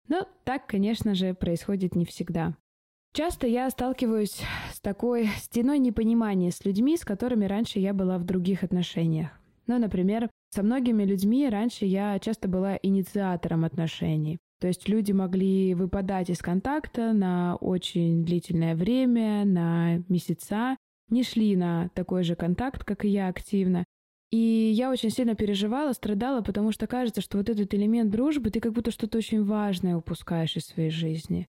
Но 0.07 0.27
так, 0.43 0.67
конечно 0.67 1.15
же, 1.15 1.33
происходит 1.33 1.95
не 1.95 2.05
всегда. 2.05 2.55
Часто 3.13 3.47
я 3.47 3.69
сталкиваюсь 3.69 4.41
с 4.73 4.79
такой 4.81 5.27
стеной 5.37 5.79
непонимания 5.79 6.51
с 6.51 6.65
людьми, 6.65 6.97
с 6.97 7.05
которыми 7.05 7.45
раньше 7.45 7.79
я 7.79 7.93
была 7.93 8.17
в 8.17 8.23
других 8.23 8.63
отношениях. 8.63 9.29
Ну, 9.67 9.77
например, 9.77 10.29
со 10.49 10.63
многими 10.63 11.03
людьми 11.03 11.47
раньше 11.47 11.85
я 11.85 12.19
часто 12.19 12.47
была 12.47 12.77
инициатором 12.81 13.65
отношений. 13.65 14.39
То 14.63 14.69
есть 14.69 14.87
люди 14.87 15.11
могли 15.11 15.73
выпадать 15.73 16.29
из 16.29 16.37
контакта 16.37 17.11
на 17.11 17.57
очень 17.57 18.23
длительное 18.23 18.77
время, 18.77 19.43
на 19.43 19.97
месяца, 20.07 20.77
не 21.09 21.23
шли 21.23 21.57
на 21.57 21.89
такой 21.89 22.23
же 22.23 22.37
контакт, 22.37 22.85
как 22.85 23.03
и 23.03 23.09
я 23.09 23.27
активно. 23.27 23.83
И 24.31 24.37
я 24.37 24.89
очень 24.89 25.09
сильно 25.09 25.35
переживала, 25.35 25.91
страдала, 25.91 26.39
потому 26.39 26.71
что 26.71 26.87
кажется, 26.87 27.19
что 27.19 27.39
вот 27.39 27.49
этот 27.49 27.73
элемент 27.73 28.09
дружбы, 28.09 28.51
ты 28.51 28.61
как 28.61 28.71
будто 28.71 28.91
что-то 28.91 29.17
очень 29.17 29.43
важное 29.43 29.97
упускаешь 29.97 30.55
из 30.55 30.63
своей 30.67 30.91
жизни. 30.91 31.45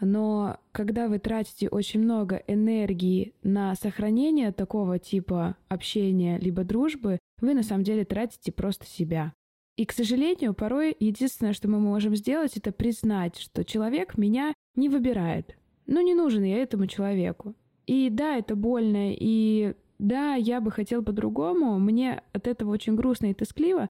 Но 0.00 0.58
когда 0.72 1.06
вы 1.06 1.20
тратите 1.20 1.68
очень 1.68 2.00
много 2.00 2.42
энергии 2.48 3.32
на 3.44 3.76
сохранение 3.76 4.50
такого 4.50 4.98
типа 4.98 5.56
общения 5.68 6.36
либо 6.38 6.64
дружбы, 6.64 7.20
вы 7.40 7.54
на 7.54 7.62
самом 7.62 7.84
деле 7.84 8.04
тратите 8.04 8.50
просто 8.50 8.86
себя. 8.86 9.34
И, 9.76 9.84
к 9.86 9.92
сожалению, 9.92 10.54
порой 10.54 10.96
единственное, 10.98 11.52
что 11.52 11.68
мы 11.68 11.80
можем 11.80 12.14
сделать, 12.14 12.56
это 12.56 12.72
признать, 12.72 13.38
что 13.38 13.64
человек 13.64 14.16
меня 14.16 14.54
не 14.76 14.88
выбирает. 14.88 15.56
Ну, 15.86 16.00
не 16.00 16.14
нужен 16.14 16.44
я 16.44 16.58
этому 16.58 16.86
человеку. 16.86 17.54
И 17.86 18.08
да, 18.08 18.36
это 18.36 18.56
больно, 18.56 19.12
и 19.12 19.74
да, 19.98 20.34
я 20.34 20.60
бы 20.60 20.70
хотел 20.70 21.02
по-другому, 21.02 21.78
мне 21.78 22.22
от 22.32 22.46
этого 22.46 22.70
очень 22.70 22.94
грустно 22.94 23.26
и 23.26 23.34
тоскливо, 23.34 23.88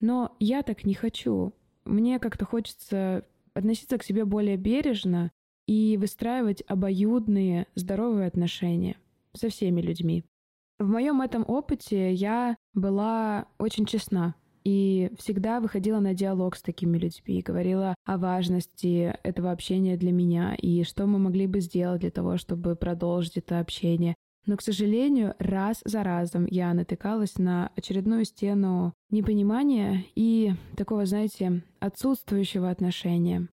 но 0.00 0.34
я 0.40 0.62
так 0.62 0.84
не 0.84 0.94
хочу. 0.94 1.52
Мне 1.84 2.18
как-то 2.18 2.46
хочется 2.46 3.26
относиться 3.52 3.98
к 3.98 4.02
себе 4.02 4.24
более 4.24 4.56
бережно, 4.56 5.30
и 5.66 5.96
выстраивать 5.96 6.62
обоюдные, 6.66 7.66
здоровые 7.74 8.26
отношения 8.26 8.96
со 9.32 9.48
всеми 9.48 9.80
людьми. 9.80 10.24
В 10.78 10.88
моем 10.88 11.22
этом 11.22 11.44
опыте 11.46 12.12
я 12.12 12.56
была 12.74 13.46
очень 13.58 13.86
честна 13.86 14.34
и 14.64 15.10
всегда 15.18 15.60
выходила 15.60 16.00
на 16.00 16.14
диалог 16.14 16.56
с 16.56 16.62
такими 16.62 16.98
людьми, 16.98 17.42
говорила 17.42 17.94
о 18.04 18.18
важности 18.18 19.14
этого 19.22 19.52
общения 19.52 19.96
для 19.96 20.10
меня 20.10 20.54
и 20.54 20.82
что 20.84 21.06
мы 21.06 21.18
могли 21.18 21.46
бы 21.46 21.60
сделать 21.60 22.00
для 22.00 22.10
того, 22.10 22.38
чтобы 22.38 22.74
продолжить 22.74 23.36
это 23.36 23.60
общение. 23.60 24.14
Но, 24.46 24.56
к 24.56 24.62
сожалению, 24.62 25.34
раз 25.38 25.80
за 25.84 26.02
разом 26.02 26.46
я 26.50 26.74
натыкалась 26.74 27.38
на 27.38 27.70
очередную 27.76 28.24
стену 28.24 28.92
непонимания 29.10 30.04
и 30.14 30.52
такого, 30.76 31.06
знаете, 31.06 31.62
отсутствующего 31.80 32.70
отношения. 32.70 33.48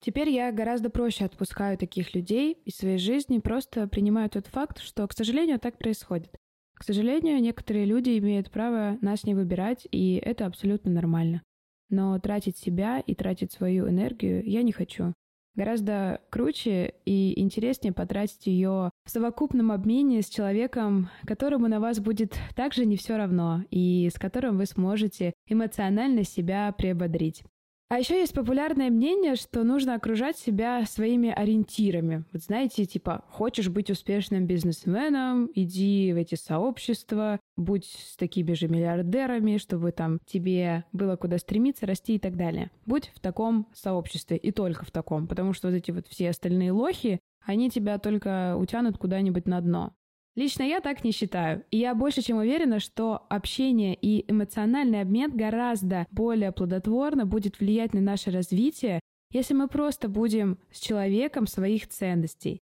Теперь 0.00 0.28
я 0.28 0.52
гораздо 0.52 0.90
проще 0.90 1.24
отпускаю 1.24 1.78
таких 1.78 2.14
людей 2.14 2.58
из 2.64 2.76
своей 2.76 2.98
жизни, 2.98 3.38
просто 3.38 3.86
принимаю 3.86 4.28
тот 4.28 4.46
факт, 4.46 4.80
что, 4.80 5.06
к 5.06 5.14
сожалению, 5.14 5.58
так 5.58 5.78
происходит. 5.78 6.36
К 6.84 6.86
сожалению, 6.86 7.40
некоторые 7.40 7.86
люди 7.86 8.18
имеют 8.18 8.50
право 8.50 8.98
нас 9.00 9.24
не 9.24 9.34
выбирать, 9.34 9.88
и 9.90 10.20
это 10.22 10.44
абсолютно 10.44 10.90
нормально. 10.90 11.42
Но 11.88 12.18
тратить 12.18 12.58
себя 12.58 13.00
и 13.00 13.14
тратить 13.14 13.52
свою 13.52 13.88
энергию 13.88 14.46
я 14.46 14.62
не 14.62 14.70
хочу. 14.70 15.14
Гораздо 15.54 16.20
круче 16.28 16.92
и 17.06 17.40
интереснее 17.40 17.94
потратить 17.94 18.46
ее 18.46 18.90
в 19.02 19.10
совокупном 19.10 19.72
обмене 19.72 20.20
с 20.20 20.28
человеком, 20.28 21.08
которому 21.26 21.68
на 21.68 21.80
вас 21.80 22.00
будет 22.00 22.38
также 22.54 22.84
не 22.84 22.98
все 22.98 23.16
равно, 23.16 23.64
и 23.70 24.10
с 24.14 24.18
которым 24.18 24.58
вы 24.58 24.66
сможете 24.66 25.32
эмоционально 25.48 26.22
себя 26.22 26.70
приободрить. 26.76 27.44
А 27.88 27.98
еще 27.98 28.18
есть 28.18 28.32
популярное 28.32 28.90
мнение, 28.90 29.36
что 29.36 29.62
нужно 29.62 29.94
окружать 29.94 30.38
себя 30.38 30.84
своими 30.86 31.30
ориентирами. 31.30 32.24
Вот 32.32 32.42
знаете, 32.42 32.86
типа, 32.86 33.24
хочешь 33.28 33.68
быть 33.68 33.90
успешным 33.90 34.46
бизнесменом, 34.46 35.50
иди 35.54 36.12
в 36.12 36.16
эти 36.16 36.34
сообщества, 36.34 37.38
будь 37.56 37.84
с 37.84 38.16
такими 38.16 38.54
же 38.54 38.68
миллиардерами, 38.68 39.58
чтобы 39.58 39.92
там 39.92 40.18
тебе 40.24 40.84
было 40.92 41.16
куда 41.16 41.38
стремиться, 41.38 41.86
расти 41.86 42.14
и 42.14 42.18
так 42.18 42.36
далее. 42.36 42.70
Будь 42.86 43.12
в 43.14 43.20
таком 43.20 43.68
сообществе 43.74 44.38
и 44.38 44.50
только 44.50 44.84
в 44.84 44.90
таком, 44.90 45.28
потому 45.28 45.52
что 45.52 45.68
вот 45.68 45.74
эти 45.74 45.90
вот 45.90 46.06
все 46.08 46.30
остальные 46.30 46.72
лохи, 46.72 47.20
они 47.44 47.70
тебя 47.70 47.98
только 47.98 48.56
утянут 48.56 48.96
куда-нибудь 48.96 49.46
на 49.46 49.60
дно. 49.60 49.94
Лично 50.36 50.64
я 50.64 50.80
так 50.80 51.04
не 51.04 51.12
считаю. 51.12 51.64
И 51.70 51.78
я 51.78 51.94
больше 51.94 52.20
чем 52.20 52.38
уверена, 52.38 52.80
что 52.80 53.24
общение 53.28 53.94
и 53.94 54.30
эмоциональный 54.30 55.00
обмен 55.00 55.30
гораздо 55.36 56.06
более 56.10 56.50
плодотворно 56.50 57.24
будет 57.24 57.60
влиять 57.60 57.94
на 57.94 58.00
наше 58.00 58.30
развитие, 58.30 59.00
если 59.30 59.54
мы 59.54 59.68
просто 59.68 60.08
будем 60.08 60.58
с 60.72 60.80
человеком 60.80 61.46
своих 61.46 61.88
ценностей. 61.88 62.60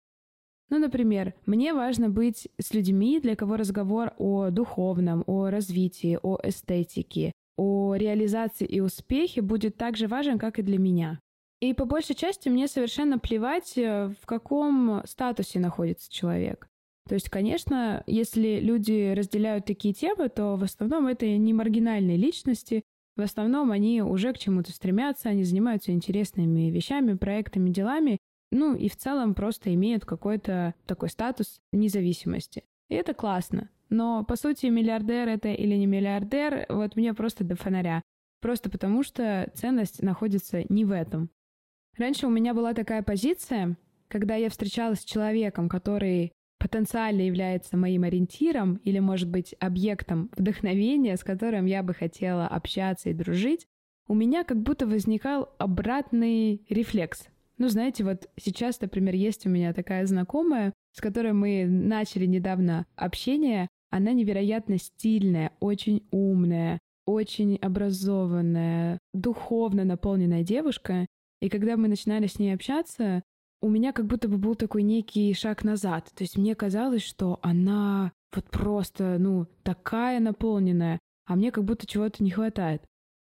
Ну, 0.69 0.79
например, 0.79 1.35
мне 1.45 1.75
важно 1.75 2.09
быть 2.09 2.49
с 2.59 2.73
людьми, 2.73 3.21
для 3.21 3.37
кого 3.37 3.57
разговор 3.57 4.13
о 4.19 4.51
духовном, 4.51 5.23
о 5.27 5.51
развитии, 5.51 6.19
о 6.23 6.39
эстетике, 6.43 7.33
о 7.59 7.95
реализации 7.95 8.67
и 8.67 8.81
успехе 8.81 9.43
будет 9.43 9.77
так 9.77 9.97
же 9.97 10.09
важен, 10.09 10.39
как 10.39 10.59
и 10.59 10.63
для 10.63 10.79
меня. 10.79 11.21
И 11.61 11.75
по 11.75 11.85
большей 11.85 12.17
части 12.17 12.49
мне 12.49 12.69
совершенно 12.69 13.19
плевать, 13.19 13.77
э, 13.77 14.13
в 14.21 14.27
каком 14.27 15.03
статусе 15.05 15.61
находится 15.61 16.11
человек. 16.11 16.67
То 17.09 17.15
есть, 17.15 17.29
конечно, 17.29 18.03
если 18.07 18.61
люди 18.61 19.13
разделяют 19.13 19.67
такие 19.67 19.93
темы, 19.93 20.29
то 20.29 20.57
в 20.57 20.63
основном 20.63 21.07
это 21.07 21.27
не 21.27 21.53
маргинальные 21.53 22.17
личности, 22.17 22.85
в 23.17 23.21
основном 23.21 23.71
они 23.73 24.03
уже 24.03 24.33
к 24.33 24.39
чему-то 24.39 24.73
стремятся, 24.73 25.29
они 25.29 25.45
занимаются 25.45 25.93
интересными 25.93 26.71
вещами, 26.71 27.15
проектами, 27.15 27.71
делами, 27.71 28.19
ну 28.51 28.75
и 28.75 28.89
в 28.89 28.97
целом 28.97 29.35
просто 29.35 29.75
имеют 29.75 30.05
какой-то 30.05 30.75
такой 30.87 31.09
статус 31.09 31.61
независимости. 31.73 32.65
И 32.89 32.95
это 32.95 33.15
классно. 33.15 33.71
Но, 33.89 34.25
по 34.25 34.37
сути, 34.37 34.67
миллиардер 34.67 35.29
это 35.29 35.49
или 35.49 35.75
не 35.75 35.87
миллиардер, 35.87 36.67
вот 36.69 36.97
мне 36.97 37.13
просто 37.15 37.45
до 37.45 37.57
фонаря. 37.57 38.03
Просто 38.41 38.71
потому 38.71 39.03
что 39.03 39.51
ценность 39.55 40.03
находится 40.03 40.65
не 40.69 40.85
в 40.85 40.91
этом. 40.93 41.31
Раньше 41.97 42.27
у 42.27 42.31
меня 42.31 42.55
была 42.55 42.75
такая 42.75 43.03
позиция, 43.03 43.77
когда 44.09 44.35
я 44.37 44.51
встречалась 44.51 45.01
с 45.01 45.05
человеком, 45.05 45.69
который 45.69 46.33
потенциально 46.63 47.23
является 47.23 47.77
моим 47.77 48.05
ориентиром 48.05 48.77
или, 48.85 49.01
может 49.01 49.29
быть, 49.29 49.57
объектом 49.59 50.31
вдохновения, 50.37 51.17
с 51.17 51.25
которым 51.25 51.67
я 51.67 51.83
бы 51.83 51.93
хотела 51.93 52.47
общаться 52.47 53.11
и 53.11 53.15
дружить, 53.15 53.67
у 54.07 54.15
меня 54.15 54.45
как 54.45 54.63
будто 54.63 54.87
возникал 54.87 55.53
обратный 55.59 56.65
рефлекс. 56.69 57.27
Ну, 57.59 57.69
знаете, 57.69 58.05
вот 58.05 58.31
сейчас, 58.41 58.81
например, 58.81 59.17
есть 59.17 59.45
у 59.45 59.51
меня 59.51 59.73
такая 59.73 60.07
знакомая, 60.07 60.73
с 60.93 61.01
которой 61.01 61.33
мы 61.33 61.67
начали 61.67 62.27
недавно 62.27 62.87
общение. 62.95 63.67
Она 63.91 64.13
невероятно 64.13 64.79
стильная, 64.79 65.51
очень 65.59 66.07
умная, 66.13 66.79
очень 67.07 67.57
образованная, 67.57 69.01
духовно 69.13 69.83
наполненная 69.83 70.45
девушка. 70.45 71.07
И 71.41 71.49
когда 71.49 71.77
мы 71.77 71.89
начинали 71.89 72.29
с 72.29 72.39
ней 72.39 72.55
общаться, 72.55 73.23
у 73.63 73.71
меня 73.71 73.93
как 73.93 74.07
будто 74.07 74.29
бы 74.29 74.37
был 74.37 74.55
такой 74.57 74.83
некий 74.83 75.33
шаг 75.33 75.65
назад. 75.65 76.11
То 76.15 76.25
есть 76.25 76.37
мне 76.37 76.55
казалось, 76.55 77.03
что 77.03 77.39
она 77.43 78.13
вот 78.35 78.51
просто, 78.51 79.17
ну, 79.19 79.47
такая 79.63 80.21
наполненная, 80.21 80.99
а 81.27 81.37
мне 81.37 81.51
как 81.53 81.65
будто 81.65 81.87
чего-то 81.87 82.23
не 82.23 82.31
хватает. 82.31 82.83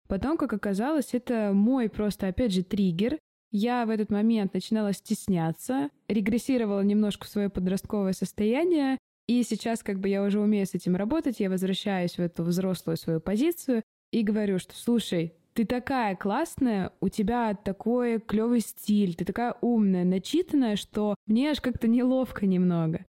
Потом, 0.09 0.37
как 0.37 0.53
оказалось, 0.53 1.15
это 1.15 1.51
мой 1.53 1.89
просто, 1.89 2.29
опять 2.29 2.53
же, 2.53 2.63
триггер. 2.63 3.19
Я 3.53 3.85
в 3.85 3.91
этот 3.91 4.11
момент 4.11 4.55
начинала 4.55 4.93
стесняться, 4.93 5.91
регрессировала 6.09 6.83
немножко 6.83 7.27
в 7.27 7.29
свое 7.29 7.51
подростковое 7.51 8.13
состояние, 8.13 8.99
и 9.27 9.43
сейчас 9.43 9.83
как 9.83 9.99
бы 9.99 10.09
я 10.09 10.23
уже 10.23 10.41
умею 10.41 10.67
с 10.67 10.75
этим 10.75 10.95
работать, 10.97 11.41
я 11.41 11.51
возвращаюсь 11.51 12.15
в 12.17 12.21
эту 12.21 12.45
взрослую 12.45 12.97
свою 12.97 13.21
позицию 13.21 13.83
и 14.13 14.23
говорю, 14.23 14.59
что 14.59 14.77
слушай, 14.77 15.35
ты 15.61 15.67
такая 15.67 16.17
классная, 16.17 16.91
у 17.03 17.11
тебя 17.11 17.55
такой 17.55 18.19
клевый 18.19 18.61
стиль, 18.61 19.15
ты 19.15 19.27
такая 19.27 19.57
умная, 19.61 20.05
начитанная, 20.05 20.77
что 20.77 21.15
мне 21.27 21.51
аж 21.51 21.61
как-то 21.61 21.87
неловко 21.87 22.47
немного. 22.47 23.05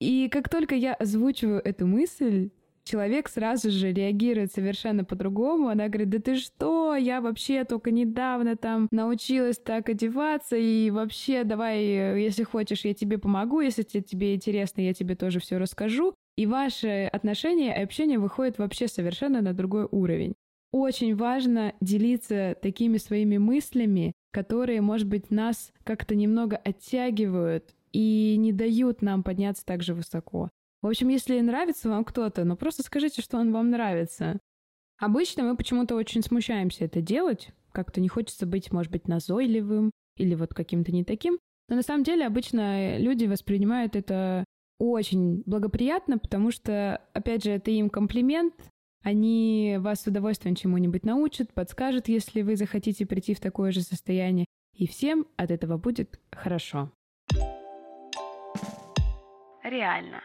И 0.00 0.28
как 0.28 0.50
только 0.50 0.74
я 0.74 0.92
озвучиваю 0.92 1.62
эту 1.64 1.86
мысль, 1.86 2.50
человек 2.84 3.30
сразу 3.30 3.70
же 3.70 3.90
реагирует 3.90 4.52
совершенно 4.52 5.02
по-другому. 5.02 5.68
Она 5.68 5.88
говорит, 5.88 6.10
да 6.10 6.18
ты 6.18 6.36
что, 6.36 6.94
я 6.94 7.22
вообще 7.22 7.64
только 7.64 7.90
недавно 7.90 8.56
там 8.56 8.86
научилась 8.90 9.56
так 9.56 9.88
одеваться, 9.88 10.56
и 10.56 10.90
вообще 10.90 11.42
давай, 11.44 12.20
если 12.20 12.42
хочешь, 12.42 12.84
я 12.84 12.92
тебе 12.92 13.16
помогу, 13.16 13.60
если 13.60 13.82
тебе 13.82 14.34
интересно, 14.34 14.82
я 14.82 14.92
тебе 14.92 15.14
тоже 15.14 15.40
все 15.40 15.56
расскажу. 15.56 16.14
И 16.36 16.44
ваши 16.44 17.08
отношения 17.10 17.74
и 17.74 17.82
общение 17.82 18.18
выходит 18.18 18.58
вообще 18.58 18.88
совершенно 18.88 19.40
на 19.40 19.54
другой 19.54 19.88
уровень 19.90 20.34
очень 20.74 21.14
важно 21.14 21.72
делиться 21.80 22.56
такими 22.60 22.96
своими 22.96 23.36
мыслями, 23.36 24.12
которые, 24.32 24.80
может 24.80 25.06
быть, 25.06 25.30
нас 25.30 25.72
как-то 25.84 26.16
немного 26.16 26.56
оттягивают 26.56 27.76
и 27.92 28.34
не 28.36 28.52
дают 28.52 29.00
нам 29.00 29.22
подняться 29.22 29.64
так 29.64 29.84
же 29.84 29.94
высоко. 29.94 30.50
В 30.82 30.88
общем, 30.88 31.10
если 31.10 31.38
нравится 31.38 31.88
вам 31.88 32.04
кто-то, 32.04 32.42
ну 32.42 32.56
просто 32.56 32.82
скажите, 32.82 33.22
что 33.22 33.38
он 33.38 33.52
вам 33.52 33.70
нравится. 33.70 34.40
Обычно 34.98 35.44
мы 35.44 35.56
почему-то 35.56 35.94
очень 35.94 36.22
смущаемся 36.22 36.86
это 36.86 37.00
делать, 37.00 37.50
как-то 37.70 38.00
не 38.00 38.08
хочется 38.08 38.44
быть, 38.44 38.72
может 38.72 38.90
быть, 38.90 39.06
назойливым 39.06 39.92
или 40.16 40.34
вот 40.34 40.54
каким-то 40.54 40.90
не 40.90 41.04
таким. 41.04 41.38
Но 41.68 41.76
на 41.76 41.82
самом 41.82 42.02
деле 42.02 42.26
обычно 42.26 42.98
люди 42.98 43.26
воспринимают 43.26 43.94
это 43.94 44.44
очень 44.80 45.44
благоприятно, 45.46 46.18
потому 46.18 46.50
что, 46.50 47.00
опять 47.12 47.44
же, 47.44 47.52
это 47.52 47.70
им 47.70 47.90
комплимент, 47.90 48.54
они 49.04 49.76
вас 49.80 50.00
с 50.00 50.06
удовольствием 50.06 50.56
чему-нибудь 50.56 51.04
научат, 51.04 51.52
подскажут, 51.52 52.08
если 52.08 52.40
вы 52.40 52.56
захотите 52.56 53.04
прийти 53.04 53.34
в 53.34 53.40
такое 53.40 53.70
же 53.70 53.82
состояние, 53.82 54.46
и 54.74 54.88
всем 54.88 55.26
от 55.36 55.50
этого 55.50 55.76
будет 55.76 56.18
хорошо. 56.32 56.90
Реально. 59.62 60.22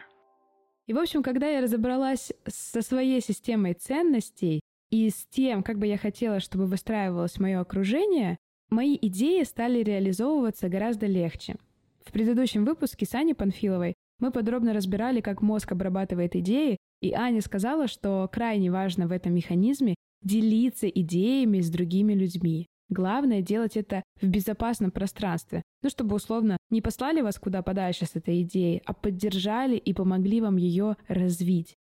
И, 0.86 0.94
в 0.94 0.98
общем, 0.98 1.22
когда 1.22 1.46
я 1.46 1.60
разобралась 1.60 2.32
со 2.46 2.80
своей 2.80 3.20
системой 3.20 3.74
ценностей 3.74 4.60
и 4.90 5.10
с 5.10 5.26
тем, 5.26 5.62
как 5.62 5.78
бы 5.78 5.86
я 5.86 5.98
хотела, 5.98 6.40
чтобы 6.40 6.64
выстраивалось 6.64 7.38
мое 7.38 7.60
окружение, 7.60 8.38
мои 8.70 8.98
идеи 9.00 9.42
стали 9.42 9.82
реализовываться 9.82 10.70
гораздо 10.70 11.06
легче. 11.06 11.56
В 12.04 12.12
предыдущем 12.12 12.64
выпуске 12.64 13.04
с 13.04 13.14
Аней 13.14 13.34
Панфиловой 13.34 13.94
мы 14.20 14.30
подробно 14.30 14.72
разбирали, 14.72 15.20
как 15.20 15.42
мозг 15.42 15.70
обрабатывает 15.70 16.34
идеи, 16.34 16.78
и 17.00 17.12
Аня 17.12 17.40
сказала, 17.40 17.88
что 17.88 18.28
крайне 18.32 18.70
важно 18.70 19.06
в 19.06 19.12
этом 19.12 19.34
механизме 19.34 19.94
делиться 20.22 20.88
идеями 20.88 21.60
с 21.60 21.70
другими 21.70 22.12
людьми. 22.12 22.66
Главное 22.90 23.40
делать 23.40 23.76
это 23.76 24.02
в 24.20 24.26
безопасном 24.26 24.90
пространстве, 24.90 25.62
ну 25.82 25.90
чтобы 25.90 26.16
условно 26.16 26.56
не 26.70 26.82
послали 26.82 27.20
вас 27.20 27.38
куда 27.38 27.62
подальше 27.62 28.04
с 28.04 28.16
этой 28.16 28.42
идеей, 28.42 28.82
а 28.84 28.92
поддержали 28.92 29.76
и 29.76 29.94
помогли 29.94 30.40
вам 30.40 30.56
ее 30.56 30.96
развить. 31.06 31.76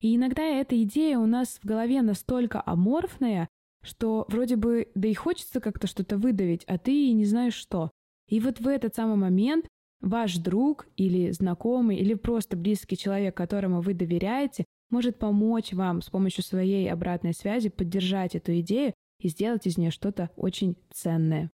И 0.00 0.16
иногда 0.16 0.42
эта 0.42 0.82
идея 0.82 1.18
у 1.18 1.26
нас 1.26 1.58
в 1.62 1.66
голове 1.66 2.02
настолько 2.02 2.62
аморфная, 2.64 3.48
что 3.82 4.24
вроде 4.28 4.56
бы 4.56 4.88
да 4.94 5.06
и 5.08 5.14
хочется 5.14 5.60
как-то 5.60 5.86
что-то 5.86 6.16
выдавить, 6.16 6.64
а 6.64 6.78
ты 6.78 7.12
не 7.12 7.26
знаешь 7.26 7.54
что. 7.54 7.90
И 8.28 8.40
вот 8.40 8.58
в 8.58 8.66
этот 8.66 8.94
самый 8.94 9.16
момент 9.16 9.66
ваш 10.00 10.36
друг 10.36 10.86
или 10.96 11.30
знакомый 11.30 11.96
или 11.96 12.14
просто 12.14 12.56
близкий 12.56 12.96
человек, 12.96 13.36
которому 13.36 13.80
вы 13.80 13.94
доверяете, 13.94 14.64
может 14.90 15.18
помочь 15.18 15.72
вам 15.72 16.02
с 16.02 16.10
помощью 16.10 16.44
своей 16.44 16.90
обратной 16.90 17.32
связи 17.32 17.68
поддержать 17.68 18.34
эту 18.34 18.58
идею 18.60 18.94
и 19.20 19.28
сделать 19.28 19.66
из 19.66 19.78
нее 19.78 19.90
что-то 19.90 20.30
очень 20.36 20.76
ценное. 20.92 21.50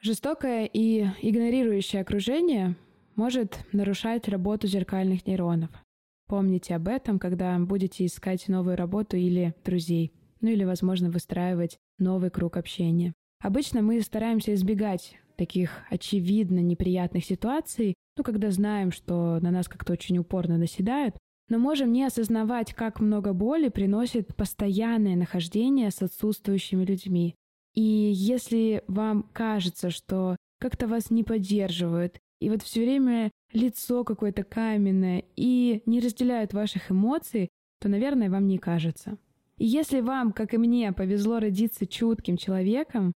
Жестокое 0.00 0.66
и 0.66 1.06
игнорирующее 1.22 2.02
окружение 2.02 2.76
может 3.16 3.58
нарушать 3.72 4.28
работу 4.28 4.66
зеркальных 4.66 5.26
нейронов. 5.26 5.70
Помните 6.26 6.74
об 6.74 6.88
этом, 6.88 7.18
когда 7.18 7.58
будете 7.58 8.06
искать 8.06 8.48
новую 8.48 8.76
работу 8.76 9.16
или 9.16 9.54
друзей, 9.64 10.12
ну 10.40 10.50
или, 10.50 10.64
возможно, 10.64 11.10
выстраивать 11.10 11.78
новый 11.98 12.30
круг 12.30 12.56
общения. 12.56 13.14
Обычно 13.40 13.82
мы 13.82 14.00
стараемся 14.00 14.54
избегать 14.54 15.16
таких 15.36 15.82
очевидно 15.90 16.60
неприятных 16.60 17.24
ситуаций, 17.24 17.94
ну, 18.16 18.24
когда 18.24 18.50
знаем, 18.50 18.92
что 18.92 19.38
на 19.40 19.50
нас 19.50 19.68
как-то 19.68 19.92
очень 19.92 20.18
упорно 20.18 20.58
наседают, 20.58 21.16
но 21.48 21.58
можем 21.58 21.92
не 21.92 22.04
осознавать, 22.04 22.72
как 22.72 23.00
много 23.00 23.32
боли 23.32 23.68
приносит 23.68 24.34
постоянное 24.34 25.16
нахождение 25.16 25.90
с 25.90 26.00
отсутствующими 26.00 26.84
людьми. 26.84 27.34
И 27.74 27.82
если 27.82 28.82
вам 28.86 29.28
кажется, 29.32 29.90
что 29.90 30.36
как-то 30.60 30.86
вас 30.86 31.10
не 31.10 31.24
поддерживают, 31.24 32.18
и 32.40 32.48
вот 32.48 32.62
все 32.62 32.82
время 32.82 33.30
лицо 33.52 34.04
какое-то 34.04 34.44
каменное 34.44 35.24
и 35.36 35.82
не 35.86 36.00
разделяют 36.00 36.52
ваших 36.52 36.90
эмоций, 36.90 37.48
то, 37.80 37.88
наверное, 37.88 38.30
вам 38.30 38.46
не 38.46 38.58
кажется. 38.58 39.18
И 39.58 39.66
если 39.66 40.00
вам, 40.00 40.32
как 40.32 40.54
и 40.54 40.58
мне, 40.58 40.92
повезло 40.92 41.38
родиться 41.38 41.86
чутким 41.86 42.36
человеком, 42.36 43.12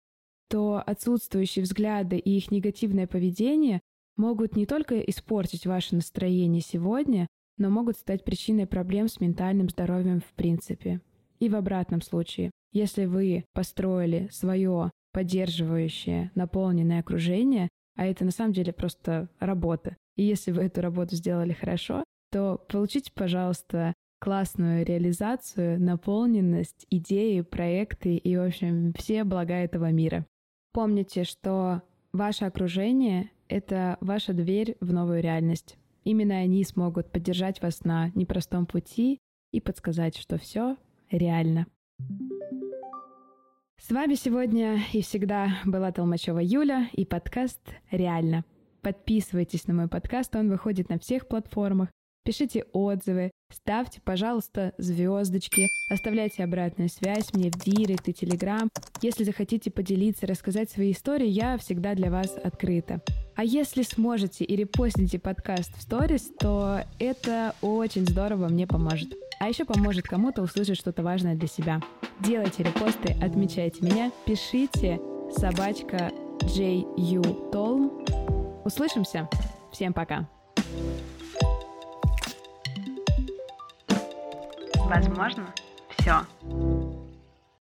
то 0.49 0.81
отсутствующие 0.85 1.63
взгляды 1.63 2.17
и 2.17 2.37
их 2.37 2.51
негативное 2.51 3.07
поведение 3.07 3.81
могут 4.15 4.55
не 4.55 4.65
только 4.65 4.99
испортить 4.99 5.65
ваше 5.65 5.95
настроение 5.95 6.61
сегодня, 6.61 7.27
но 7.57 7.69
могут 7.69 7.97
стать 7.97 8.23
причиной 8.23 8.67
проблем 8.67 9.07
с 9.07 9.19
ментальным 9.19 9.69
здоровьем 9.69 10.21
в 10.21 10.33
принципе. 10.33 11.01
И 11.39 11.49
в 11.49 11.55
обратном 11.55 12.01
случае, 12.01 12.51
если 12.71 13.05
вы 13.05 13.45
построили 13.53 14.27
свое 14.31 14.91
поддерживающее, 15.13 16.31
наполненное 16.35 16.99
окружение, 16.99 17.69
а 17.95 18.05
это 18.05 18.25
на 18.25 18.31
самом 18.31 18.53
деле 18.53 18.73
просто 18.73 19.29
работа, 19.39 19.95
и 20.15 20.23
если 20.23 20.51
вы 20.51 20.63
эту 20.63 20.81
работу 20.81 21.15
сделали 21.15 21.53
хорошо, 21.53 22.03
то 22.31 22.63
получите, 22.69 23.11
пожалуйста, 23.13 23.93
классную 24.19 24.85
реализацию, 24.85 25.79
наполненность, 25.79 26.85
идеи, 26.89 27.41
проекты 27.41 28.15
и, 28.15 28.35
в 28.35 28.45
общем, 28.45 28.93
все 28.97 29.23
блага 29.23 29.53
этого 29.53 29.91
мира. 29.91 30.25
Помните, 30.77 31.23
что 31.23 31.81
ваше 32.13 32.45
окружение— 32.45 33.31
это 33.47 33.97
ваша 33.99 34.31
дверь 34.31 34.77
в 34.79 34.93
новую 34.93 35.23
реальность. 35.23 35.75
Именно 36.03 36.37
они 36.37 36.63
смогут 36.63 37.11
поддержать 37.11 37.63
вас 37.63 37.83
на 37.83 38.11
непростом 38.13 38.67
пути 38.67 39.17
и 39.51 39.59
подсказать, 39.59 40.15
что 40.15 40.37
все 40.37 40.77
реально. 41.09 41.65
С 43.81 43.89
вами 43.89 44.13
сегодня 44.13 44.77
и 44.93 45.01
всегда 45.01 45.57
была 45.65 45.91
Толмачева 45.91 46.43
Юля 46.43 46.89
и 46.93 47.05
подкаст 47.05 47.59
«Реально». 47.89 48.45
Подписывайтесь 48.83 49.65
на 49.65 49.73
мой 49.73 49.87
подкаст, 49.87 50.35
он 50.35 50.47
выходит 50.47 50.89
на 50.89 50.99
всех 50.99 51.27
платформах. 51.27 51.89
Пишите 52.23 52.65
отзывы, 52.71 53.31
ставьте, 53.51 54.01
пожалуйста, 54.03 54.73
звездочки, 54.77 55.69
оставляйте 55.89 56.43
обратную 56.43 56.89
связь 56.89 57.33
мне 57.33 57.49
в 57.51 57.59
Директ 57.59 58.07
и 58.07 58.13
Телеграм. 58.13 58.69
Если 59.01 59.23
захотите 59.23 59.71
поделиться, 59.71 60.27
рассказать 60.27 60.69
свои 60.69 60.91
истории, 60.91 61.27
я 61.27 61.57
всегда 61.57 61.95
для 61.95 62.11
вас 62.11 62.35
открыта. 62.43 63.01
А 63.35 63.43
если 63.43 63.83
сможете 63.83 64.43
и 64.43 64.55
репостните 64.55 65.19
подкаст 65.19 65.77
в 65.77 65.81
сторис, 65.81 66.31
то 66.39 66.81
это 66.99 67.53
очень 67.61 68.05
здорово 68.07 68.47
мне 68.47 68.65
поможет. 68.67 69.13
А 69.39 69.47
еще 69.47 69.65
поможет 69.65 70.05
кому-то 70.05 70.41
услышать 70.41 70.77
что-то 70.77 71.03
важное 71.03 71.35
для 71.35 71.47
себя. 71.47 71.81
Делайте 72.19 72.63
репосты, 72.63 73.15
отмечайте 73.21 73.85
меня, 73.85 74.11
пишите 74.25 74.99
собачка 75.31 76.11
JU 76.41 77.51
Толм. 77.51 78.03
Услышимся. 78.65 79.29
Всем 79.71 79.93
пока. 79.93 80.27
Возможно, 84.87 85.53
все. 85.97 86.21